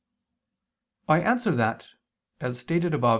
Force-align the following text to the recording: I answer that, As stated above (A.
I 1.07 1.19
answer 1.19 1.51
that, 1.55 1.89
As 2.39 2.57
stated 2.57 2.95
above 2.95 3.09
(A. 3.09 3.09